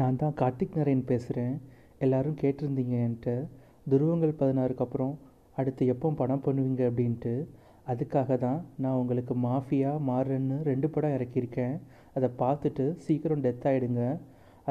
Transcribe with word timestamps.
நான் 0.00 0.18
தான் 0.20 0.36
கார்த்திக் 0.40 0.76
நரேன் 0.78 1.02
பேசுகிறேன் 1.08 1.54
எல்லோரும் 2.04 2.36
கேட்டிருந்தீங்க 2.42 2.94
என்கிட்ட. 3.06 3.32
துருவங்கள் 3.86 4.32
பதினாறுக்கு 4.40 4.84
அப்புறம் 4.84 5.12
அடுத்து 5.60 5.82
எப்போ 5.94 6.10
படம் 6.20 6.42
பண்ணுவீங்க 6.46 6.82
அப்படின்ட்டு. 6.90 7.32
அதுக்காக 7.92 8.38
தான் 8.44 8.60
நான் 8.82 8.98
உங்களுக்கு 9.00 9.34
மாஃபியா 9.46 9.92
மாறன்னு 10.08 10.56
ரெண்டு 10.70 10.88
படம் 10.94 11.14
இறக்கியிருக்கேன். 11.16 11.74
அதை 12.16 12.28
பார்த்துட்டு 12.42 12.84
சீக்கிரம் 13.04 13.44
டெத் 13.46 13.68
ஆகிடுங்க 13.70 14.02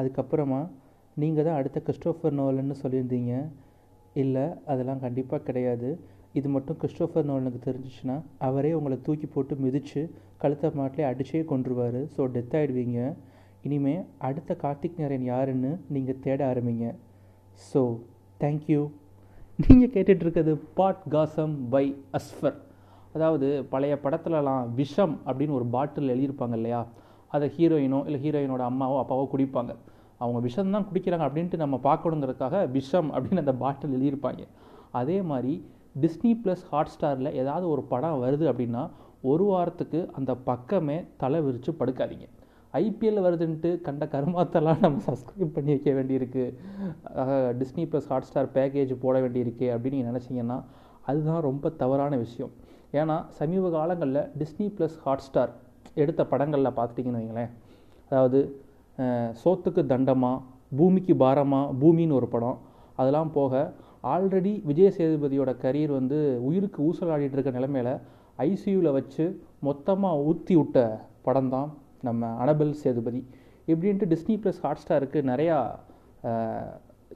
அதுக்கப்புறமா 0.00 0.60
நீங்கள் 1.16 1.46
தான் 1.48 1.58
அடுத்த 1.60 1.78
கிறிஸ்டோஃபர் 1.86 2.38
நோலன்னு 2.40 2.76
சொல்லியிருந்தீங்க. 2.82 3.34
இல்லை 4.22 4.46
அதெல்லாம் 4.72 5.02
கண்டிப்பாக 5.06 5.46
கிடையாது. 5.48 5.90
இது 6.38 6.48
மட்டும் 6.56 6.78
கிறிஸ்டோஃபர் 6.82 7.28
நோலனுக்கு 7.30 7.60
தெரிஞ்சிச்சுன்னா 7.68 8.16
அவரே 8.48 8.70
உங்களை 8.78 8.96
தூக்கி 9.08 9.28
போட்டு 9.34 9.54
மிதித்து 9.64 10.02
கழுத்தை 10.44 10.68
மாட்டிலே 10.80 11.04
அடிச்சே 11.10 11.42
கொண்டுருவார் 11.52 12.00
ஸோ 12.16 12.24
டெத் 12.36 12.56
ஆகிடுவீங்க 12.58 13.00
இனிமே 13.66 13.94
அடுத்த 14.28 14.56
கார்த்திக் 14.62 15.00
நரேன் 15.02 15.26
யாருன்னு 15.32 15.70
நீங்கள் 15.94 16.20
தேட 16.24 16.40
ஆரம்பிங்க. 16.52 16.86
ஸோ 17.68 17.80
தேங்க்யூ 18.42 18.80
நீங்கள் 19.62 19.92
கேட்டுட்ருக்கிறது 19.94 20.52
பாட் 20.78 21.02
காசம் 21.14 21.54
பை 21.74 21.86
அஸ்ஃபர் 22.18 22.58
அதாவது 23.16 23.48
பழைய 23.72 23.94
படத்துலலாம் 24.04 24.68
விஷம் 24.80 25.14
அப்படின்னு 25.28 25.56
ஒரு 25.58 25.66
பாட்டில் 25.74 26.12
எழுதியிருப்பாங்க 26.14 26.56
இல்லையா? 26.60 26.80
அதை 27.34 27.46
ஹீரோயினோ 27.56 28.00
இல்லை 28.08 28.20
ஹீரோயினோட 28.24 28.62
அம்மாவோ 28.70 28.96
அப்பாவோ 29.02 29.24
குடிப்பாங்க. 29.34 29.72
அவங்க 30.22 30.38
விஷம் 30.46 30.74
தான் 30.76 30.88
குடிக்கிறாங்க 30.88 31.24
அப்படின்ட்டு 31.28 31.62
நம்ம 31.64 31.76
பார்க்கணுங்கிறதுக்காக 31.88 32.56
விஷம் 32.76 33.08
அப்படின்னு 33.14 33.44
அந்த 33.44 33.54
பாட்டில் 33.62 33.94
எழுதியிருப்பாங்க. 33.96 34.42
அதே 35.00 35.18
மாதிரி 35.30 35.54
டிஸ்னி 36.02 36.32
ப்ளஸ் 36.42 36.64
ஹாட் 36.70 36.92
ஸ்டாரில் 36.94 37.36
ஏதாவது 37.40 37.66
ஒரு 37.74 37.82
படம் 37.92 38.20
வருது 38.24 38.44
அப்படின்னா 38.52 38.82
ஒரு 39.30 39.44
வாரத்துக்கு 39.52 40.00
அந்த 40.18 40.32
பக்கமே 40.50 40.96
தலை 41.22 41.40
விரித்து 41.46 41.72
படுக்காதீங்க. 41.80 42.26
ஐபிஎல் 42.80 43.24
வருதுன்ட்டு 43.26 43.70
கண்ட 43.86 44.04
கருமாத்தெல்லாம் 44.12 44.80
நம்ம 44.84 45.02
சப்ஸ்கிரைப் 45.08 45.54
பண்ணி 45.56 45.72
வைக்க 45.74 45.90
வேண்டியிருக்கு. 45.98 46.44
Disney 47.60 47.84
plus 47.90 48.08
hot 48.12 48.28
star 48.28 48.48
package 48.56 48.92
போட 49.04 49.16
வேண்டியிருக்கு 49.24 49.66
அப்படின்னு 49.74 49.98
நீங்கள் 49.98 50.12
நினச்சிங்கன்னா 50.12 50.58
அதுதான் 51.10 51.42
ரொம்ப 51.48 51.70
தவறான 51.82 52.16
விஷயம். 52.24 52.52
ஏன்னா 53.00 53.16
சமீப 53.38 53.70
காலங்களில் 53.76 54.22
டிஸ்னி 54.40 54.66
ப்ளஸ் 54.78 54.96
ஹாட் 55.04 55.24
ஸ்டார் 55.26 55.52
எடுத்த 56.02 56.22
படங்களில் 56.32 56.76
பார்த்துட்டிங்கன்னு 56.78 57.20
வைங்களேன். 57.20 57.52
அதாவது 58.10 58.40
சோத்துக்கு 59.42 59.82
தண்டமா 59.92 60.32
பூமிக்கு 60.78 61.14
பாரமாக 61.22 61.74
பூமின்னு 61.82 62.18
ஒரு 62.20 62.28
படம். 62.34 62.58
அதெல்லாம் 63.00 63.30
போக 63.38 63.62
ஆல்ரெடி 64.14 64.52
விஜய் 64.68 64.94
சேதுபதியோட 64.96 65.50
கரியர் 65.64 65.92
வந்து 65.98 66.18
உயிருக்கு 66.48 66.80
ஊசலாடிட்டு 66.88 67.36
இருக்க 67.36 67.50
நிலமையில 67.58 67.90
ஐசியூவில் 68.48 68.96
வச்சு 68.98 69.24
மொத்தமாக 69.68 70.24
ஊற்றி 70.30 70.54
விட்ட 70.60 70.78
படம் 71.26 71.50
தான் 71.54 71.68
நம்ம 72.08 72.30
அனபல் 72.42 72.72
சேதுபதி 72.82 73.22
இப்படின்ட்டு 73.72 74.08
டிஸ்னி 74.12 74.36
ப்ளஸ் 74.42 74.60
ஹாட் 74.64 74.82
ஸ்டாருக்கு 74.82 75.18
நிறையா 75.32 75.56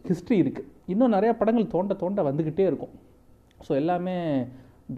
ஹிஸ்ட்ரி 0.09 0.37
இருக்குது 0.45 0.71
இன்னும் 0.93 1.15
நிறையா 1.17 1.33
படங்கள் 1.41 1.73
தோண்ட 1.75 1.95
தோண்ட 2.03 2.23
வந்துக்கிட்டே 2.29 2.65
இருக்கும். 2.71 2.95
ஸோ 3.67 3.73
எல்லாமே 3.81 4.17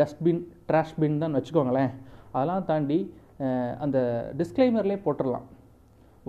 டஸ்ட்பின் 0.00 0.42
ட்ராஷ் 0.68 0.96
பின் 1.02 1.20
தான் 1.22 1.36
வச்சுக்கோங்களேன். 1.38 1.92
அதெல்லாம் 2.34 2.66
தாண்டி 2.70 2.98
அந்த 3.84 3.98
டிஸ்க்ளைமர்லேயே 4.40 5.00
போட்டுடலாம் 5.06 5.46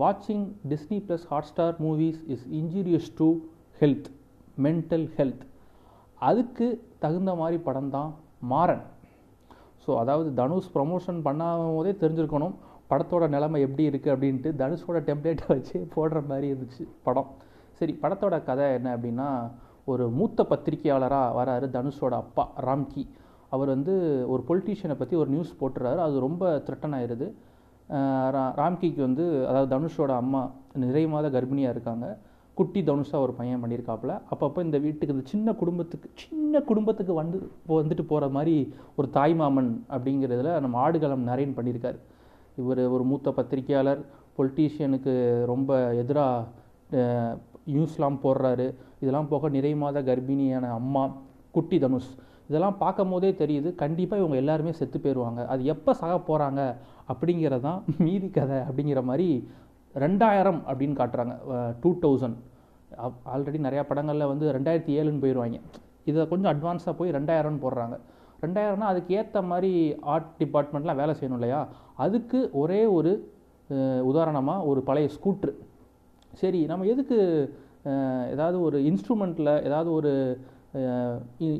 வாட்சிங் 0.02 0.46
Disney 0.72 0.98
plus 1.08 1.26
Hotstar 1.52 1.76
movies 1.86 2.22
is 2.34 2.46
injurious 2.60 3.10
to 3.20 3.28
health 3.82 4.10
mental 4.66 5.06
health 5.18 5.44
அதுக்கு 6.30 6.68
தகுந்த 7.04 7.32
மாதிரி 7.42 7.58
படம் 7.68 7.92
தான் 7.98 8.10
மாறன். 8.54 8.84
ஸோ 9.84 9.92
அதாவது 10.02 10.30
தனுஷ் 10.40 10.72
ப்ரமோஷன் 10.76 11.20
பண்ணாம 11.28 11.68
போதே 11.78 11.94
தெரிஞ்சிருக்கணும். 12.02 12.56
படத்தோட 12.92 13.24
நிலைமை 13.36 13.60
எப்படி 13.66 13.84
இருக்குது 13.90 14.14
அப்படின்ட்டு 14.16 14.52
தனுஷோட 14.62 15.00
டெம்ப்ளேட்டை 15.10 15.48
வச்சு 15.54 15.78
போடுற 15.96 16.20
மாதிரி 16.30 16.48
இருந்துச்சு 16.52 16.84
படம். 17.08 17.30
சரி 17.80 17.94
படத்தோட 18.04 18.36
கதை 18.50 18.68
என்ன 18.78 18.94
அப்படின்னா 18.96 19.28
ஒரு 19.92 20.06
மூத்த 20.20 20.46
பத்திரிகையாளராக 20.52 21.36
வராரு 21.40 21.68
தனுஷோட 21.76 22.14
அப்பா 22.24 22.44
ராம்கி. 22.68 23.04
அவர் 23.56 23.70
வந்து 23.76 23.94
ஒரு 24.34 24.42
பொலிட்டீஷியனை 24.50 24.96
பற்றி 24.98 25.16
ஒரு 25.22 25.30
நியூஸ் 25.36 25.54
போட்டுறாரு. 25.62 26.00
அது 26.08 26.26
ரொம்ப 26.28 26.50
த்ரெட்டன் 26.66 26.96
ஆயிடுது 26.98 27.28
ராம்கிக்கு 28.60 29.02
வந்து 29.08 29.24
அதாவது 29.50 29.70
தனுஷோட 29.76 30.12
அம்மா 30.24 30.42
நிறை 30.84 31.06
மாத 31.14 31.30
கர்ப்பிணியாக 31.36 31.74
இருக்காங்க. 31.76 32.08
குட்டி 32.58 32.80
தனுஷாக 32.90 33.26
ஒரு 33.26 33.34
பையன் 33.40 33.62
பண்ணியிருக்காப்புல 33.64 34.14
அப்பப்போ 34.34 34.60
இந்த 34.68 34.78
வீட்டுக்கு 34.86 35.14
இந்த 35.16 35.26
சின்ன 35.34 35.52
குடும்பத்துக்கு 35.62 36.08
சின்ன 36.24 36.62
குடும்பத்துக்கு 36.70 37.14
வந்து 37.20 37.38
வந்துட்டு 37.80 38.04
போகிற 38.12 38.28
மாதிரி 38.38 38.56
ஒரு 39.00 39.08
தாய்மாமன் 39.18 39.72
அப்படிங்கிறதுல 39.96 40.54
நம்ம 40.66 40.80
ஆடுகளம் 40.86 41.28
நரேன் 41.30 41.56
பண்ணியிருக்காரு 41.58 42.00
இவர் 42.62 42.82
ஒரு 42.96 43.04
மூத்த 43.12 43.32
பத்திரிகையாளர் 43.40 44.02
பொலிட்டீஷியனுக்கு 44.38 45.14
ரொம்ப 45.52 45.72
எதிராக 46.02 47.04
நியூஸ்லாம் 47.74 48.18
போடுறாரு. 48.26 48.68
இதெல்லாம் 49.02 49.30
போக 49.32 49.50
நிறை 49.56 49.72
மாத 49.82 50.02
கர்ப்பிணியான 50.10 50.70
அம்மா 50.80 51.04
குட்டி 51.56 51.78
தனுஷ் 51.84 52.12
இதெல்லாம் 52.50 52.78
பார்க்கும் 52.84 53.12
போதே 53.14 53.30
தெரியுது 53.42 53.70
கண்டிப்பாக 53.82 54.22
இவங்க 54.22 54.38
எல்லாருமே 54.42 54.72
செத்து 54.78 54.98
போயிடுவாங்க 55.04 55.42
அது 55.54 55.62
எப்போ 55.74 55.92
சாக 56.00 56.16
போகிறாங்க 56.30 56.62
அப்படிங்கிறது 57.12 57.64
தான் 57.68 57.80
மீதி 58.06 58.30
கதை 58.38 58.60
அப்படிங்கிற 58.68 59.02
மாதிரி 59.10 59.28
ரெண்டாயிரம் 60.04 60.60
அப்படின்னு 60.70 60.96
காட்டுறாங்க. 61.02 61.34
டூ 61.84 61.92
தௌசண்ட் 62.06 62.38
ஆல்ரெடி 63.34 63.60
நிறையா 63.68 63.84
படங்களில் 63.90 64.32
வந்து 64.32 64.46
ரெண்டாயிரத்தி 64.58 64.94
ஏழுன்னு 65.00 65.24
போயிடுவாங்க 65.24 65.60
இதை 66.10 66.26
கொஞ்சம் 66.32 66.52
அட்வான்ஸாக 66.54 66.94
போய் 67.00 67.16
ரெண்டாயிரம்னு 67.18 67.64
போடுறாங்க. 67.66 67.96
ரெண்டாயிரம்னா 68.44 68.90
அதுக்கு 68.92 69.16
ஏற்ற 69.20 69.42
மாதிரி 69.52 69.72
ஆர்ட் 70.14 70.30
டிபார்ட்மெண்ட்லாம் 70.42 71.02
வேலை 71.02 71.14
செய்யணும் 71.20 71.40
இல்லையா? 71.40 71.62
அதுக்கு 72.06 72.40
ஒரே 72.62 72.82
ஒரு 72.98 73.12
உதாரணமாக 74.12 74.68
ஒரு 74.70 74.82
பழைய 74.90 75.08
ஸ்கூட்ரு 75.16 75.52
சரி 76.42 76.60
நம்ம 76.70 76.88
எதுக்கு 76.94 77.18
ஏதாவது 78.34 78.58
ஒரு 78.68 78.78
இன்ஸ்ட்ருமெண்ட்டில் 78.90 79.52
ஏதாவது 79.68 79.90
ஒரு 79.98 80.12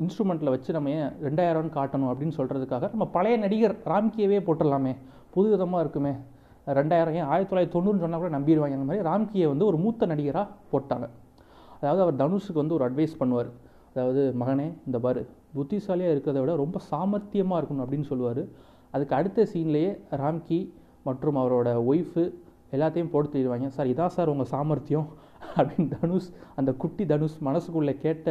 இன்ஸ்ட்ருமெண்ட்டில் 0.04 0.54
வச்சு 0.54 0.76
நம்ம 0.78 0.92
ஏன் 0.98 1.14
ரெண்டாயிரம்னு 1.28 1.72
காட்டணும் 1.78 2.10
அப்படின்னு 2.12 2.38
சொல்கிறதுக்காக 2.40 2.90
நம்ம 2.94 3.06
பழைய 3.16 3.36
நடிகர் 3.44 3.76
ராம்கியவே 3.92 4.40
போட்டுடலாமே. 4.48 4.94
புது 5.36 5.48
விதமாக 5.54 5.84
இருக்குமே. 5.84 6.14
ரெண்டாயிரம் 6.80 7.16
ஏன் 7.20 7.30
ஆயிரத்தி 7.32 7.52
தொள்ளாயிரத்தி 7.52 7.76
தொண்ணூறுன்னு 7.76 8.04
சொன்னால் 8.06 8.22
கூட 8.24 8.32
நம்பிடுவாங்க. 8.38 8.78
அந்த 8.78 8.88
மாதிரி 8.90 9.06
ராம்கியை 9.10 9.48
வந்து 9.54 9.66
ஒரு 9.70 9.78
மூத்த 9.84 10.08
நடிகராக 10.12 10.48
போட்டாங்க. 10.74 11.08
அதாவது 11.80 12.02
அவர் 12.06 12.20
தனுஷுக்கு 12.22 12.62
வந்து 12.64 12.78
ஒரு 12.78 12.86
அட்வைஸ் 12.88 13.20
பண்ணுவார். 13.22 13.50
அதாவது 13.94 14.24
மகனே 14.42 14.68
இந்த 14.88 14.98
பாரு 15.06 15.22
புத்திசாலியாக 15.54 16.14
இருக்கிறத 16.16 16.42
விட 16.44 16.54
ரொம்ப 16.64 16.78
சாமர்த்தியமாக 16.92 17.60
இருக்கணும் 17.60 17.84
அப்படின்னு 17.86 18.10
சொல்லுவார். 18.12 18.44
அதுக்கு 18.94 19.16
அடுத்த 19.20 19.48
சீன்லேயே 19.54 19.92
ராம்கி 20.22 20.60
மற்றும் 21.08 21.40
அவரோட 21.42 21.70
ஒய்ஃபு 21.92 22.24
எல்லாத்தையும் 22.76 23.12
போட்டு 23.14 23.30
தருவாங்க 23.34 23.70
சார் 23.78 23.92
இதான் 23.94 24.16
சார் 24.16 24.32
உங்கள் 24.34 24.52
சாமர்த்தியம்? 24.54 25.08
அப்படின்னு 25.58 25.90
தனுஷ் 26.02 26.28
அந்த 26.60 26.72
குட்டி 26.82 27.04
தனுஷ் 27.12 27.38
மனசுக்குள்ளே 27.48 27.94
கேட்ட 28.04 28.28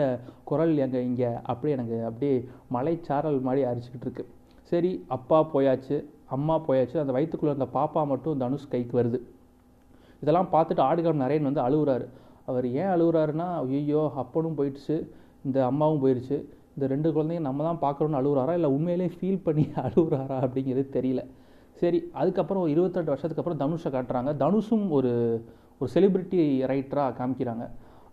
குரல் 0.48 0.74
எங்கள் 0.84 1.06
இங்கே 1.08 1.30
அப்படியே 1.50 1.74
எனக்கு 1.76 1.96
அப்படியே 2.08 2.34
மலைச்சாரல் 2.76 3.38
மாதிரி 3.46 3.62
அரிச்சிக்கிட்டு 3.70 4.06
இருக்கு. 4.08 4.24
சரி 4.72 4.92
அப்பா 5.16 5.38
போயாச்சு 5.54 5.96
அம்மா 6.36 6.56
போயாச்சு 6.66 6.96
அந்த 7.02 7.12
வயிற்றுக்குள்ளே 7.16 7.52
இருந்த 7.54 7.68
பாப்பா 7.78 8.00
மட்டும் 8.12 8.40
தனுஷ் 8.42 8.70
கைக்கு 8.74 8.94
வருது. 9.00 9.18
இதெல்லாம் 10.22 10.50
பார்த்துட்டு 10.52 10.82
ஆடுகளம் 10.88 11.22
நரேன் 11.24 11.48
வந்து 11.48 11.62
அழுகுறாரு 11.66 12.06
அவர் 12.50 12.66
ஏன் 12.80 12.92
அழுகுறாருன்னா 12.94 13.48
ஐயோ 13.78 14.02
அப்பனும் 14.22 14.56
போயிடுச்சு 14.58 14.96
இந்த 15.46 15.58
அம்மாவும் 15.70 16.02
போயிடுச்சு 16.04 16.36
இந்த 16.78 16.86
ரெண்டு 16.86 17.08
குழந்தைங்க 17.14 17.40
நம்ம 17.40 17.64
தான் 17.68 17.80
பார்க்குறோன்னு 17.84 18.18
அழுகுறாரா? 18.18 18.52
இல்லை 18.52 18.70
உண்மையிலே 18.70 19.06
ஃபீல் 19.14 19.44
பண்ணி 19.46 19.64
அழுகுறாரா 19.84 20.36
அப்படிங்கிறது 20.44 20.88
தெரியல. 20.96 21.22
சரி 21.76 21.98
அதுக்கப்புறம் 22.12 22.62
ஒரு 22.62 22.70
இருபத்தெட்டு 22.70 23.12
வருஷத்துக்கு 23.12 23.42
அப்புறம் 23.42 23.62
தனுஷை 23.62 23.90
காட்டுறாங்க. 23.96 24.30
தனுஷும் 24.36 24.86
ஒரு 24.90 25.10
ஒரு 25.80 25.90
செலிப்ரிட்டி 25.94 26.38
ரைட்டராக 26.72 27.16
காமிக்கிறாங்க. 27.18 27.64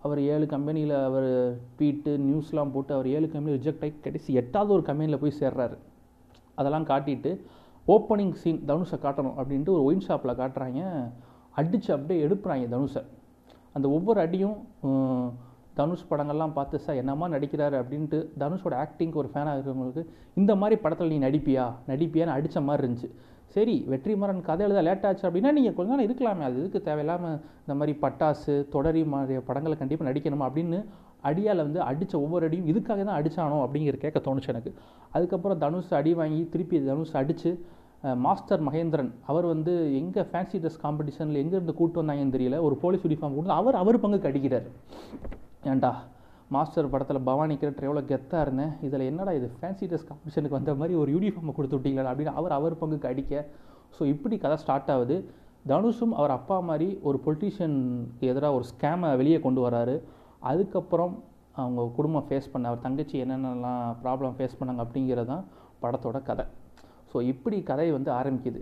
அவர் 0.01 0.19
ஏழு 0.33 0.45
கம்பெனியில் 0.45 0.95
அவர் 1.09 1.29
ட்வீட்டு 1.77 2.11
நியூஸ்லாம் 2.25 2.71
போட்டு 2.71 2.93
அவர் 2.93 3.07
ஏழு 3.07 3.27
கம்பெனி 3.29 3.55
ரிஜெக்ட் 3.57 3.85
ஆகி 3.85 3.93
கடைசி 4.01 4.33
எட்டாவது 4.33 4.73
ஒரு 4.73 4.83
கம்பெனியில் 4.83 5.21
போய் 5.23 5.39
சேர்றாரு. 5.39 5.77
அதெல்லாம் 6.55 6.89
காட்டிட்டு 6.91 7.31
ஓப்பனிங் 7.87 8.35
சீன் 8.41 8.61
தனுஷை 8.71 8.99
காட்டணும் 9.05 9.35
அப்படின்ட்டு 9.39 9.73
ஒரு 9.77 9.83
ஒயின் 9.83 10.05
ஷாப்பில் 10.07 10.39
காட்டுறாங்க. 10.41 10.81
அடித்து 11.55 11.93
அப்படியே 11.93 12.19
எடுப்புறாங்க 12.27 12.67
தனுஷை. 12.75 13.03
அந்த 13.73 13.89
ஒவ்வொரு 13.89 14.19
அடியும் 14.19 14.57
தனுஷ் 15.79 16.09
படங்கள்லாம் 16.09 16.55
பார்த்து 16.57 16.81
சார் 16.85 16.99
என்னம்மா 17.01 17.25
நடிக்கிறாரு? 17.35 17.75
அப்படின்ட்டு 17.81 18.17
தனுஷோட 18.41 18.73
ஆக்டிங்க்கு 18.83 19.21
ஒரு 19.21 19.29
ஃபேனாக 19.31 19.55
இருக்கிறவங்களுக்கு 19.55 20.03
இந்த 20.41 20.51
மாதிரி 20.61 20.75
படத்தில் 20.83 21.13
நீ 21.13 21.19
நடிப்பியா? 21.27 21.65
நடிப்பியான்னு 21.91 22.35
அடித்த 22.37 22.61
மாதிரி 22.67 22.83
இருந்துச்சு. 22.83 23.09
சரி 23.55 23.75
வெற்றிமாறன் 23.91 24.45
கதை 24.47 24.63
எழுத 24.67 24.79
லேட் 24.87 25.05
ஆச்சு 25.09 25.25
அப்படின்னா 25.27 25.51
நீங்கள் 25.57 25.75
கொஞ்ச 25.77 25.89
நாள் 25.91 26.05
இருக்கலாமே. 26.07 26.43
அது 26.47 26.57
இதுக்கு 26.61 26.79
தேவையில்லாமல் 26.87 27.37
இந்த 27.63 27.73
மாதிரி 27.79 27.93
பட்டாசு 28.03 28.53
தொடரி 28.75 29.03
மாதிரி 29.13 29.43
படங்களை 29.49 29.75
கண்டிப்பாக 29.81 30.07
நடிக்கணுமா? 30.09 30.47
அப்படின்னு 30.49 30.79
அடியால் 31.29 31.63
வந்து 31.67 31.79
அடித்த 31.89 32.13
ஒவ்வொரு 32.23 32.45
அடியும் 32.47 32.67
இதுக்காக 32.71 32.99
தான் 33.07 33.17
அடித்தானோ 33.19 33.59
அப்படிங்கிற 33.65 33.97
கேட்க 34.03 34.19
தோணுச்சு 34.27 34.51
எனக்கு. 34.53 34.71
அதுக்கப்புறம் 35.15 35.61
தனுஷ் 35.63 35.95
அடி 35.99 36.13
வாங்கி 36.21 36.41
திருப்பி 36.55 36.83
தனுஷ் 36.91 37.15
அடித்து 37.21 37.51
மாஸ்டர் 38.25 38.63
மகேந்திரன் 38.67 39.09
அவர் 39.31 39.45
வந்து 39.53 39.73
எங்கே 39.99 40.23
ஃபேன்சி 40.31 40.57
ட்ரெஸ் 40.63 40.83
காம்படிஷனில் 40.83 41.41
எங்கேருந்து 41.43 41.73
கூட்டு 41.79 41.99
வந்தாங்கன்னு 42.01 42.35
தெரியல 42.35 42.57
ஒரு 42.67 42.75
போலீஸ் 42.83 43.05
யூனிஃபார்ம் 43.05 43.35
கொடுத்து 43.37 43.59
அவர் 43.61 43.81
அவர் 43.81 44.03
பங்குக்கு 44.03 44.29
அடிக்கிறார். 44.31 44.67
ஏன்டா? 45.71 45.91
மாஸ்டர் 46.53 46.89
படத்தில் 46.93 47.25
பவானி 47.27 47.53
கேரக்டர் 47.61 47.87
எவ்வளோ 47.87 48.01
கெத்தாக 48.09 48.41
இருந்தேன்? 48.45 48.73
இதில் 48.87 49.03
என்னடா 49.11 49.31
இது 49.37 49.47
ஃபேன்சி 49.59 49.85
ட்ரெஸ் 49.91 50.07
காம்படிஷனுக்கு 50.09 50.57
வந்த 50.57 50.73
மாதிரி 50.79 50.93
ஒரு 51.01 51.09
யூனிஃபார்மை 51.15 51.53
கொடுத்து 51.57 51.77
விட்டீங்களா 51.77 52.11
அப்படின்னு 52.11 52.33
அவர் 52.39 52.53
அவர் 52.57 52.75
பங்குக்கு 52.81 53.07
அடிக்க. 53.11 53.33
ஸோ 53.95 54.01
இப்படி 54.13 54.35
கதை 54.43 54.57
ஸ்டார்ட் 54.63 54.91
ஆகுது. 54.95 55.15
தனுஷும் 55.71 56.13
அவர் 56.19 56.33
அப்பா 56.37 56.57
மாதிரி 56.69 56.87
ஒரு 57.07 57.17
பொலிட்டீஷியனுக்கு 57.25 58.25
எதிராக 58.31 58.57
ஒரு 58.57 58.65
ஸ்கேமை 58.71 59.09
வெளியே 59.21 59.39
கொண்டு 59.45 59.61
வராரு. 59.67 59.95
அதுக்கப்புறம் 60.51 61.13
அவங்க 61.61 61.83
குடும்பம் 61.97 62.27
ஃபேஸ் 62.27 62.51
பண்ண 62.53 62.69
அவர் 62.71 62.85
தங்கச்சி 62.85 63.15
என்னென்னலாம் 63.23 63.83
ப்ராப்ளம் 64.03 64.35
ஃபேஸ் 64.37 64.57
பண்ணாங்க 64.59 64.83
அப்படிங்கிறது 64.85 65.29
தான் 65.33 65.45
படத்தோட 65.83 66.19
கதை. 66.29 66.45
ஸோ 67.11 67.17
இப்படி 67.31 67.57
கதை 67.69 67.87
வந்து 67.97 68.11
ஆரம்பிக்குது. 68.19 68.61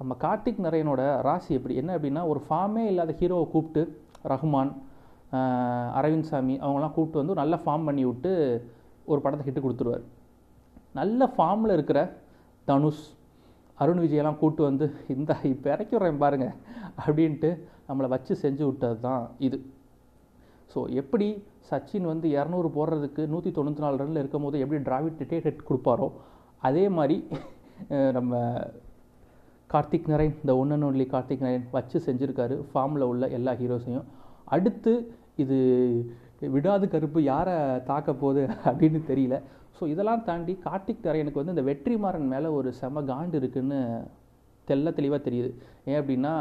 நம்ம 0.00 0.14
கார்த்திக் 0.24 0.64
நரேனோட 0.66 1.02
ராசி 1.28 1.50
எப்படி? 1.58 1.74
என்ன 1.82 1.90
அப்படின்னா 1.96 2.24
ஒரு 2.32 2.42
ஃபார்மே 2.46 2.84
இல்லாத 2.92 3.14
ஹீரோவை 3.20 3.46
கூப்பிட்டு 3.54 3.82
ரஹ்மான் 4.32 4.72
அரவிந்த் 5.98 6.30
சாமி 6.30 6.54
அவங்களாம் 6.64 6.94
கூப்பிட்டு 6.96 7.20
வந்து 7.22 7.40
நல்ல 7.40 7.54
ஃபார்ம் 7.64 7.86
பண்ணி 7.88 8.04
விட்டு 8.10 8.32
ஒரு 9.10 9.20
படத்தை 9.24 9.44
ஹிட்டு 9.48 9.64
கொடுத்துருவார். 9.64 10.04
நல்ல 11.00 11.30
ஃபார்மில் 11.34 11.76
இருக்கிற 11.76 12.00
தனுஷ் 12.68 13.04
அருண் 13.78 14.02
விஜயெல்லாம் 14.04 14.38
கூப்பிட்டு 14.40 14.62
வந்து 14.68 14.86
இந்த 15.14 15.32
இப்போ 15.52 15.68
இறக்கி 15.74 15.94
விட்றேன் 15.96 16.22
பாருங்கள் 16.24 16.54
அப்படின்ட்டு 17.00 17.50
நம்மளை 17.88 18.08
வச்சு 18.14 18.32
செஞ்சு 18.44 18.64
விட்டது 18.68 18.96
தான் 19.06 19.24
இது. 19.46 19.58
ஸோ 20.72 20.78
எப்படி 21.00 21.26
சச்சின் 21.68 22.08
வந்து 22.12 22.26
இரநூறு 22.36 22.68
போடுறதுக்கு 22.76 23.22
நூற்றி 23.32 23.50
தொண்ணூற்றி 23.56 23.84
நாலு 23.84 24.00
ரனில் 24.02 24.20
இருக்கும் 24.22 24.46
போது 24.46 24.56
எப்படி 24.64 24.80
டிராவிட்டே 24.88 25.38
ஹெட் 25.46 25.66
கொடுப்பாரோ 25.68 26.08
அதே 26.68 26.84
மாதிரி 26.96 27.16
நம்ம 28.16 28.40
கார்த்திக் 29.70 30.10
நரேன் 30.12 30.34
இந்த 30.42 30.52
one 30.60 30.72
and 30.74 30.86
only 30.88 31.06
Karthick 31.12 31.44
Naren 31.46 31.64
வச்சு 31.76 31.98
செஞ்சுருக்காரு 32.06 32.56
ஃபார்மில் 32.72 33.08
உள்ள 33.12 33.26
எல்லா 33.38 33.52
ஹீரோஸையும் 33.60 34.06
அடுத்து 34.56 34.92
இது 35.42 35.56
விடாது 36.54 36.86
கருப்பு 36.94 37.20
யாரை 37.32 37.56
தாக்க 37.90 38.10
போகுது 38.22 38.42
அப்படின்னு 38.68 39.00
தெரியல. 39.10 39.36
ஸோ 39.78 39.84
இதெல்லாம் 39.92 40.22
தாண்டி 40.28 40.52
கார்த்திக் 40.66 41.04
தரையனுக்கு 41.06 41.40
வந்து 41.40 41.54
இந்த 41.54 41.64
வெற்றிமாறன் 41.70 42.30
மேலே 42.34 42.48
ஒரு 42.58 42.68
செம 42.80 43.02
காண்டு 43.10 43.38
இருக்குன்னு 43.40 43.80
தெல்ல 44.68 44.92
தெளிவாக 44.98 45.20
தெரியுது. 45.28 45.50
ஏன் 45.90 45.98
அப்படின்னா 46.00 46.34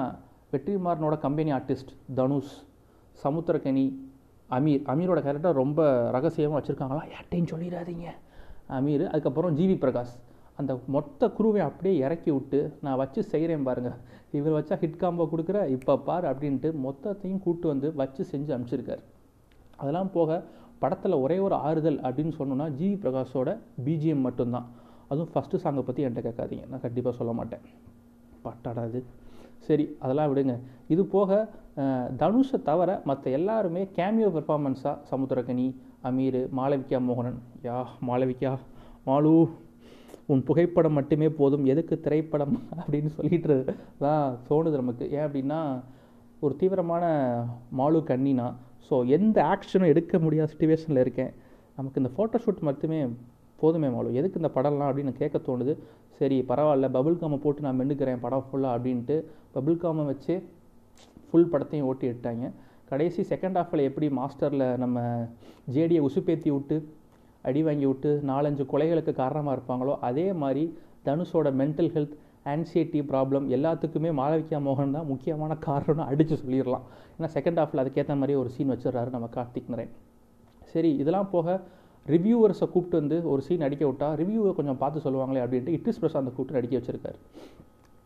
வெற்றிமாறனோட 0.53 1.15
கம்பெனி 1.25 1.51
ஆர்டிஸ்ட் 1.57 1.91
தனுஷ் 2.19 2.53
சமுத்திரக்கனி 3.23 3.85
அமீர் 4.57 4.83
அமீரோட 4.93 5.19
கேரக்டர் 5.25 5.59
ரொம்ப 5.63 5.81
ரகசியமாக 6.15 6.57
வச்சுருக்காங்களா? 6.59 7.03
யார்ட்டையும் 7.15 7.51
சொல்லிடாதீங்க. 7.53 8.07
அமீர் 8.77 9.03
அதுக்கப்புறம் 9.11 9.55
ஜிவி 9.59 9.75
பிரகாஷ். 9.83 10.15
அந்த 10.59 10.73
மொத்த 10.95 11.29
குருவை 11.37 11.61
அப்படியே 11.69 11.95
இறக்கி 12.05 12.31
விட்டு 12.35 12.59
நான் 12.85 12.99
வச்சு 13.01 13.21
செய்கிறேன் 13.31 13.65
பாருங்கள் 13.67 13.97
இவர் 14.37 14.55
வச்சா 14.57 14.75
ஹிட் 14.81 15.01
காம்போ 15.01 15.25
கொடுக்குற 15.31 15.57
இப்போ 15.75 15.93
பார் 16.07 16.25
அப்படின்ட்டு 16.31 16.69
மொத்தத்தையும் 16.85 17.41
கூட்டு 17.45 17.65
வந்து 17.71 17.87
வச்சு 18.01 18.21
செஞ்சு 18.31 18.53
அனுப்பிச்சிருக்கார். 18.55 19.01
அதெல்லாம் 19.81 20.11
போக 20.15 20.39
படத்தில் 20.81 21.21
ஒரே 21.23 21.37
ஒரு 21.47 21.55
ஆறுதல் 21.67 21.99
அப்படின்னு 22.05 22.33
சொன்னோன்னா 22.39 22.67
ஜிவி 22.79 22.95
பிரகாஷோட 23.03 23.49
பிஜிஎம் 23.85 24.25
மட்டும்தான். 24.27 24.67
அதுவும் 25.09 25.31
ஃபஸ்ட்டு 25.33 25.61
சாங்கை 25.63 25.83
பற்றி 25.87 26.03
என்கிட்ட 26.05 26.23
கேட்காதீங்க. 26.27 26.65
நான் 26.71 26.83
கண்டிப்பாக 26.85 27.15
சொல்ல 27.19 27.33
மாட்டேன். 27.39 27.63
பட்டாடாது 28.45 28.99
சரி 29.67 29.85
அதெல்லாம் 30.03 30.29
விடுங்க. 30.31 30.55
இது 30.93 31.03
போக 31.15 31.37
தனுஷை 32.21 32.57
தவிர 32.69 32.89
மற்ற 33.09 33.31
எல்லாருமே 33.37 33.81
கேமியோ 33.97 34.29
பெர்ஃபார்மன்ஸாக 34.35 34.95
சமுத்திரகனி 35.11 35.67
அமீர் 36.09 36.39
மாளவிகா 36.59 36.99
மோகனன். 37.09 37.39
யா 37.67 37.77
மாளவிகா 38.09 38.53
மாலு. 39.07 39.33
உன் 40.29 40.45
புகைப்படம் 40.47 40.97
மட்டுமே 40.99 41.27
போதும் 41.39 41.65
எதுக்கு 41.73 41.95
திரைப்படம் 42.05 42.55
அப்படின்னு 42.81 43.11
சொல்லிட்டு 43.17 43.55
தான் 44.03 44.23
தோணுது 44.47 44.79
நமக்கு. 44.81 45.05
ஏன் 45.15 45.25
அப்படின்னா 45.27 45.59
ஒரு 46.45 46.53
தீவிரமான 46.61 47.03
மாலு 47.79 47.99
கண்ணினா 48.09 48.47
ஸோ 48.87 48.95
எந்த 49.17 49.37
ஆக்ஷனும் 49.53 49.91
எடுக்க 49.93 50.19
முடியாத 50.25 50.49
சுச்சுவேஷனில் 50.53 51.03
இருக்கேன். 51.03 51.31
நமக்கு 51.77 52.01
இந்த 52.01 52.11
ஃபோட்டோஷூட் 52.15 52.67
மட்டுமே 52.69 52.99
போதுமே 53.59 53.89
மாலு. 53.95 54.09
எதுக்கு 54.19 54.39
இந்த 54.41 54.51
படம்லாம் 54.57 54.89
அப்படின்னு 54.89 55.13
கேட்க 55.21 55.37
தோணுது. 55.47 55.73
சரி 56.19 56.37
பரவாயில்ல 56.49 56.87
பபுள் 56.97 57.19
காமை 57.21 57.37
போட்டு 57.45 57.65
நான் 57.65 57.79
மெண்டுக்கிறேன் 57.81 58.21
படம் 58.25 58.45
ஃபுல்லாக 58.47 58.75
அப்படின்ட்டு 58.77 59.15
பபுள் 59.55 59.81
காமை 59.83 60.03
வச்சு 60.11 60.35
ஃபுல் 61.27 61.49
படத்தையும் 61.53 61.87
ஓட்டி 61.91 62.05
எடுத்தாங்க. 62.11 62.45
கடைசி 62.91 63.21
செகண்ட் 63.31 63.57
ஹாஃபில் 63.59 63.87
எப்படி 63.89 64.07
மாஸ்டரில் 64.19 64.67
நம்ம 64.83 64.97
ஜேடியை 65.75 66.01
உசுப்பேத்தி 66.07 66.49
விட்டு 66.55 66.75
அடி 67.49 67.61
வாங்கி 67.67 67.85
விட்டு 67.91 68.11
நாலஞ்சு 68.31 68.63
கொலைகளுக்கு 68.73 69.13
காரணமாக 69.23 69.55
இருப்பாங்களோ 69.57 69.95
அதே 70.09 70.27
மாதிரி 70.43 70.63
தனுஷோட 71.07 71.49
மென்டல் 71.61 71.91
ஹெல்த் 71.95 72.15
ஆன்சைட்டி 72.53 72.99
ப்ராப்ளம் 73.11 73.45
எல்லாத்துக்குமே 73.55 74.09
மாளவிகா 74.19 74.57
மோகன் 74.67 74.95
தான் 74.97 75.07
முக்கியமான 75.11 75.53
காரணம்னு 75.67 76.07
அடித்து 76.11 76.35
சொல்லிடலாம். 76.41 76.85
ஏன்னா 77.15 77.29
செகண்ட் 77.35 77.59
ஹாஃபில் 77.61 77.81
அதுக்கேற்ற 77.83 78.15
மாதிரி 78.21 78.33
ஒரு 78.41 78.49
சீன் 78.55 78.71
வச்சிடுறாரு 78.73 79.09
நம்ம 79.15 79.29
கார்த்திக் 79.37 79.71
நரேன். 79.73 79.91
சரி 80.73 80.91
இதெல்லாம் 81.01 81.29
போக 81.35 81.57
ரிவ்யூவர்ஸை 82.05 82.67
கூப்பிட்டு 82.73 82.99
வந்து 83.01 83.17
ஒரு 83.33 83.41
சீன் 83.47 83.65
அடிக்க 83.67 83.83
விட்டால் 83.89 84.15
ரிவ்யூவை 84.21 84.51
கொஞ்சம் 84.57 84.81
பார்த்து 84.83 85.05
சொல்லுவாங்களே 85.05 85.43
அப்படின்ட்டு 85.45 85.75
இட்டிஸ் 85.77 86.01
பிரசாந்தை 86.03 86.31
கூப்பிட்டு 86.35 86.59
அடிக்க 86.59 86.75
வச்சுருக்காரு. 86.79 87.19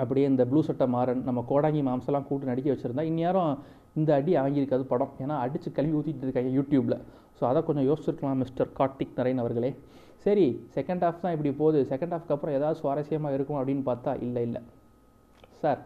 அப்படியே 0.02 0.26
இந்த 0.32 0.44
ப்ளூ 0.50 0.60
சட்டை 0.68 0.86
மாறன் 0.96 1.22
நம்ம 1.28 1.40
கோடாங்கி 1.52 1.82
மாம்செல்லாம் 1.88 2.26
கூப்பிட்டு 2.28 2.52
நடிக்க 2.52 2.68
வச்சுருந்தா 2.74 3.06
இந்நேரம் 3.12 3.54
இந்த 4.00 4.10
அடி 4.18 4.32
வாங்கியிருக்காது 4.40 4.84
படம். 4.92 5.14
ஏன்னா 5.24 5.36
அடித்து 5.46 5.70
கழுவி 5.78 5.96
ஊற்றிட்டு 6.00 6.26
இருக்காங்க 6.28 6.52
யூடியூப்பில் 6.58 6.98
ஸோ 7.38 7.44
அதை 7.50 7.60
கொஞ்சம் 7.68 7.88
யோசிச்சிருக்கலாம் 7.90 8.42
மிஸ்டர் 8.44 8.70
கார்த்திக் 8.80 9.18
நரேன் 9.20 9.42
அவர்களே. 9.44 9.72
சரி 10.26 10.46
செகண்ட் 10.76 11.04
ஹாஃப் 11.06 11.22
தான் 11.24 11.34
இப்படி 11.36 11.52
போகுது. 11.62 11.80
செகண்ட் 11.92 12.14
ஹாஃப்க்கு 12.16 12.36
அப்புறம் 12.36 12.56
ஏதாவது 12.60 12.78
சுவாரஸ்யமாக 12.82 13.38
இருக்கும் 13.38 13.60
அப்படின்னு 13.60 13.84
பார்த்தா 13.90 14.14
இல்லை 14.26 14.44
இல்லை. 14.48 14.62
சார் 15.62 15.80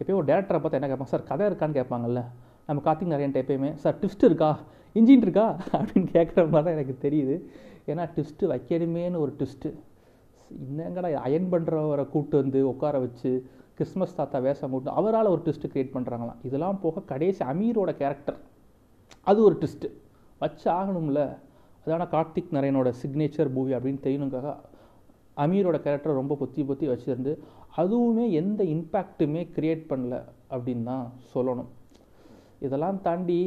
எப்பயும் 0.00 0.20
ஒரு 0.20 0.28
டேரக்டரை 0.30 0.58
பார்த்தா 0.60 0.78
என்ன 0.80 0.90
கேட்பாங்க? 0.92 1.12
சார் 1.14 1.28
கதை 1.30 1.46
இருக்கான்னு 1.50 1.78
கேட்பாங்கல்ல. 1.80 2.22
நம்ம 2.68 2.82
கார்த்திக் 2.86 3.12
நரேன்ட்ட 3.14 3.42
எப்பயுமே 3.44 3.70
சார் 3.84 3.96
ட்விஸ்ட் 4.00 4.26
இருக்கா? 4.28 4.50
இன்ஜின் 4.98 5.24
இருக்கா? 5.26 5.46
அப்படின்னு 5.78 6.08
கேட்குற 6.16 6.42
மாதிரி 6.54 6.66
தான் 6.66 6.76
எனக்கு 6.78 6.96
தெரியுது. 7.06 7.36
ஏன்னா 7.90 8.04
ட்விஸ்ட்டு 8.14 8.50
வைக்கணுமேன்னு 8.52 9.22
ஒரு 9.24 9.32
ட்விஸ்ட்டு 9.38 9.70
என்னங்கடா 10.68 11.08
அயன் 11.26 11.50
பண்ணுறவரை 11.52 12.04
கூப்பிட்டு 12.12 12.36
வந்து 12.42 12.60
உட்கார 12.72 12.98
வச்சு 13.06 13.30
கிறிஸ்மஸ் 13.80 14.16
தாத்தா 14.20 14.38
வேஷம் 14.46 14.72
போட்டு 14.74 14.96
அவரால் 15.00 15.32
ஒரு 15.34 15.42
ட்விஸ்ட்டு 15.44 15.72
க்ரியேட் 15.74 15.94
பண்ணுறாங்களாம் 15.96 16.40
இதெல்லாம் 16.48 16.80
போக 16.86 17.02
கடைசி 17.12 17.42
அமீரோட 17.52 17.90
கேரக்டர் 18.00 18.38
அது 19.30 19.38
ஒரு 19.46 19.54
ட்விஸ்ட்டு 19.60 19.88
வச்சு 20.42 20.66
ஆகணும்ல. 20.78 21.20
அதான 21.84 22.04
கார்த்திக் 22.14 22.52
நரேனோட 22.56 22.88
சிக்னேச்சர் 23.02 23.50
மூவி 23.56 23.72
அப்படின்னு 23.76 24.00
தெரியணுக்காக 24.06 24.50
அமீரோட 25.44 25.76
கேரக்டர் 25.84 26.18
ரொம்ப 26.20 26.34
பொத்தி 26.40 26.62
பொத்தி 26.70 26.86
வச்சுருந்து 26.90 27.32
அதுவுமே 27.80 28.24
எந்த 28.40 28.60
இம்பேக்ட்டுமே 28.74 29.42
க்ரியேட் 29.56 29.84
பண்ணல 29.92 30.16
அப்படின்னு 30.54 30.84
தான் 30.90 31.06
சொல்லணும். 31.34 31.70
இதெல்லாம் 32.66 32.98
தாண்டி 33.06 33.38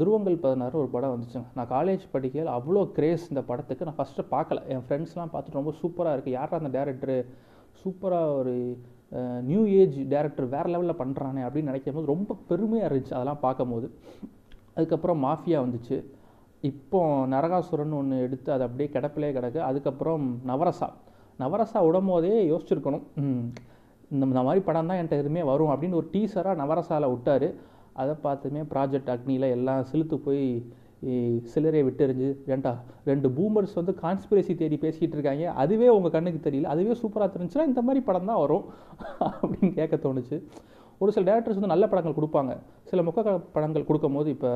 துருவங்கள் 0.00 0.36
பதினாறு 0.44 0.76
ஒரு 0.82 0.90
படம் 0.94 1.14
வந்துச்சுங்க. 1.14 1.48
நான் 1.56 1.70
காலேஜ் 1.74 2.04
படிக்கையில் 2.14 2.52
அவ்வளோ 2.56 2.82
கிரேஸ் 2.98 3.24
இந்த 3.32 3.42
படத்துக்கு 3.50 3.88
நான் 3.88 3.98
ஃபஸ்ட்டு 4.00 4.26
பார்க்கல. 4.34 4.60
என் 4.74 4.84
ஃப்ரெண்ட்ஸ்லாம் 4.86 5.32
பார்த்துட்டு 5.34 5.60
ரொம்ப 5.60 5.74
சூப்பராக 5.82 6.14
இருக்குது 6.16 6.38
யாரா 6.38 6.60
அந்த 6.60 6.72
டேரக்டரு 6.78 7.18
சூப்பராக 7.82 8.34
ஒரு 8.40 8.54
நியூ 9.48 9.62
ஏஜ் 9.80 9.96
டேரக்டர் 10.12 10.46
வேறு 10.54 10.70
லெவலில் 10.72 11.00
பண்ணுறானே 11.00 11.42
அப்படின்னு 11.46 11.70
நினைக்கும் 11.70 11.96
போது 11.96 12.12
ரொம்ப 12.14 12.36
பெருமையாக 12.48 12.88
இருந்துச்சு 12.88 13.16
அதெல்லாம் 13.16 13.42
பார்க்கும்போது. 13.46 13.86
அதுக்கப்புறம் 14.76 15.20
மாஃபியா 15.26 15.58
வந்துச்சு. 15.64 15.96
இப்போ 16.70 17.00
நரகாசுரன் 17.34 17.98
ஒன்று 18.00 18.16
எடுத்து 18.26 18.48
அது 18.54 18.64
அப்படியே 18.66 18.88
கிடப்பிலே 18.96 19.30
கிடக்கு. 19.36 19.60
அதுக்கப்புறம் 19.68 20.24
நவரசா. 20.50 20.88
நவரசா 21.42 21.78
விடும் 21.86 22.10
போதே 22.12 22.34
யோசிச்சிருக்கணும் 22.52 23.04
இந்த 24.12 24.24
இந்த 24.30 24.42
மாதிரி 24.46 24.62
படம் 24.68 24.88
தான் 24.90 24.98
என்கிட்ட 25.00 25.22
எதுவுமே 25.22 25.42
வரும் 25.50 25.72
அப்படின்னு 25.72 25.98
ஒரு 26.00 26.08
டீசராக 26.14 26.60
நவரசாவில் 26.62 27.12
விட்டார். 27.12 27.48
அதை 28.02 28.14
பார்த்துமே 28.26 28.62
ப்ராஜெக்ட் 28.72 29.12
அக்னியில் 29.14 29.52
எல்லாம் 29.56 29.88
செலுத்து 29.90 30.16
போய் 30.26 30.44
சிலரை 31.52 31.80
விட்டெறிஞ்சு 31.86 32.28
ஏண்டா 32.54 32.72
ரெண்டு 33.10 33.28
பூமர்ஸ் 33.36 33.74
வந்து 33.80 33.92
கான்ஸ்பிரசி 34.04 34.54
தேடி 34.62 34.76
பேசிக்கிட்டு 34.84 35.16
இருக்காங்க. 35.16 35.44
அதுவே 35.62 35.88
உங்கள் 35.96 36.14
கண்ணுக்கு 36.16 36.40
தெரியல. 36.48 36.70
அதுவே 36.74 36.94
சூப்பராக 37.02 37.28
தெரிஞ்சுன்னா 37.34 37.66
இந்த 37.70 37.82
மாதிரி 37.82 38.02
படம் 38.08 38.30
தான் 38.30 38.40
வரும். 38.44 38.64
அப்படின்னு 39.42 39.72
கேட்க 39.80 39.96
தோணுச்சு. 40.06 40.38
ஒரு 41.02 41.12
சில 41.14 41.24
டேரக்டர்ஸ் 41.30 41.58
வந்து 41.58 41.72
நல்ல 41.74 41.86
படங்கள் 41.92 42.18
கொடுப்பாங்க. 42.18 42.52
சில 42.90 43.02
முக்க 43.06 43.38
படங்கள் 43.56 43.88
கொடுக்கும்போது 43.88 44.28
இப்போ 44.36 44.50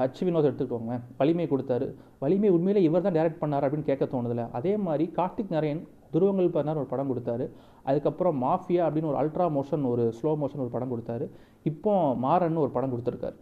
ஹச் 0.00 0.22
வினோத் 0.26 0.48
எடுத்துக்கோங்க 0.48 0.94
வலிமை 1.20 1.46
கொடுத்தாரு. 1.50 1.86
வலிமை 2.24 2.48
உண்மையிலே 2.56 2.80
இவர் 2.88 3.04
தான் 3.06 3.16
டேரக்ட் 3.18 3.42
பண்ணார் 3.42 3.64
அப்படின்னு 3.66 3.88
கேட்க 3.90 4.04
தோணுதில்ல 4.14 4.44
அதே 4.58 4.72
மாதிரி 4.86 5.04
கார்த்திக் 5.18 5.54
நரேன் 5.56 5.82
துருவங்கள் 6.14 6.54
பண்ணார் 6.56 6.80
ஒரு 6.82 6.88
படம் 6.92 7.10
கொடுத்தாரு. 7.10 7.44
அதுக்கப்புறம் 7.88 8.36
மாஃபியா 8.44 8.82
அப்படின்னு 8.86 9.10
ஒரு 9.12 9.20
அல்ட்ரா 9.22 9.46
மோஷன் 9.58 9.84
ஒரு 9.92 10.04
ஸ்லோ 10.18 10.30
மோஷன் 10.42 10.62
ஒரு 10.64 10.72
படம் 10.76 10.92
கொடுத்தாரு. 10.94 11.26
இப்போ 11.70 11.92
மாறன்னு 12.24 12.64
ஒரு 12.64 12.72
படம் 12.76 12.92
கொடுத்துருக்காரு. 12.94 13.36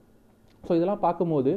ஸோ 0.65 0.73
இதெல்லாம் 0.79 1.03
பார்க்கும்போது 1.07 1.51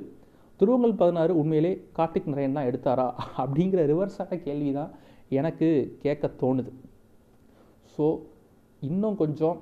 துருவங்கள் 0.60 1.00
பதினாறு 1.02 1.34
உண்மையிலே 1.42 1.72
கார்த்திக் 1.98 2.32
நரேன் 2.32 2.58
தான் 2.58 2.70
எடுத்தாரா? 2.70 3.08
அப்படிங்கிற 3.42 3.82
ரிவர்ஸான 3.92 4.38
கேள்வி 4.48 4.72
தான் 4.80 4.92
எனக்கு 5.40 5.68
கேட்க 6.04 6.28
தோணுது. 6.42 6.72
ஸோ 7.94 8.06
இன்னும் 8.82 9.18
கொஞ்சம் 9.22 9.58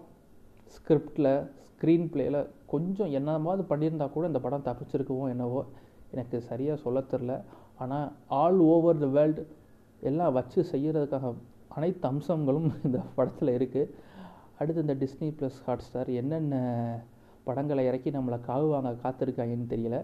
ஸ்கிரிப்டில் 0.76 1.32
ஸ்க்ரீன் 1.74 2.08
பிளேயில் 2.14 2.40
கொஞ்சம் 2.74 3.12
என்னமாவது 3.18 3.64
பண்ணியிருந்தா 3.72 4.08
கூட 4.16 4.26
இந்த 4.32 4.40
படம் 4.46 4.66
தப்பிச்சிருக்கவோ 4.68 5.26
என்னவோ 5.34 5.62
எனக்கு 6.14 6.38
சரியாக 6.50 6.78
சொல்ல 6.86 7.00
தெரில 7.12 7.34
ஆனால் 7.84 8.08
ஆல் 8.42 8.60
ஓவர் 8.74 9.02
த 9.04 9.08
வேர்ல்டு 9.18 9.44
எல்லாம் 10.02 10.36
வச்சு 10.38 10.60
செய்கிறதுக்காக 10.72 11.32
அனைத்து 11.78 12.08
அம்சங்களும் 12.12 12.68
இந்த 12.88 13.00
படத்தில் 13.18 13.52
இருக்குது 13.58 13.92
அடுத்து 14.60 14.84
இந்த 14.86 14.96
டிஸ்னி 15.04 15.28
ப்ளஸ் 15.40 15.60
ஹாட் 15.66 15.84
ஸ்டார் 15.88 16.10
என்னென்ன 16.22 16.56
படங்களை 17.48 17.84
இறக்கி 17.90 18.10
நம்மளை 18.16 18.38
காவு 18.48 18.68
வாங்க 18.74 18.92
காத்திருக்காங்கன்னு 19.04 19.72
தெரியல. 19.74 19.98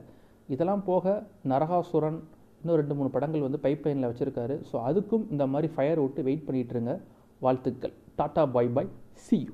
இதெல்லாம் 0.47 0.83
போக 0.83 1.13
நரகாசுரன் 1.51 2.19
இன்னும் 2.61 2.79
ரெண்டு 2.81 2.95
மூணு 2.95 3.09
படங்கள் 3.09 3.45
வந்து 3.47 3.59
பைப்லைனில் 3.65 4.09
வச்சுருக்காரு. 4.09 4.55
ஸோ 4.69 4.75
அதுக்கும் 4.89 5.25
இந்த 5.29 5.45
மாதிரி 5.47 5.73
ஃபயர் 5.73 6.01
விட்டு 6.03 6.23
வெயிட் 6.23 6.45
பண்ணிகிட்ருங்க 6.47 6.93
வாழ்த்துக்கள். 7.39 7.93
Tata 8.19 8.43
bye 8.51 8.69
bye 8.77 8.89
see 9.25 9.37
you 9.45 9.53